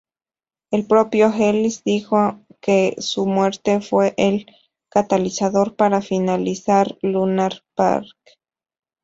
[0.71, 4.47] El propio Ellis dijo que "su muerte fue el
[4.89, 8.17] catalizador para finalizar Lunar Park".